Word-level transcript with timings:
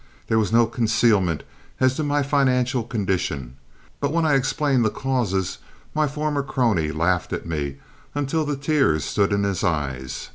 There 0.29 0.39
was 0.39 0.51
no 0.51 0.65
concealment 0.65 1.43
as 1.79 1.93
to 1.95 2.03
my 2.03 2.23
financial 2.23 2.81
condition, 2.81 3.57
but 3.99 4.11
when 4.11 4.25
I 4.25 4.33
explained 4.33 4.83
the 4.83 4.89
causes 4.89 5.59
my 5.93 6.07
former 6.07 6.41
crony 6.41 6.91
laughed 6.91 7.31
at 7.33 7.45
me 7.45 7.77
until 8.15 8.43
the 8.43 8.57
tears 8.57 9.05
stood 9.05 9.31
in 9.31 9.43
his 9.43 9.63
eyes. 9.63 10.29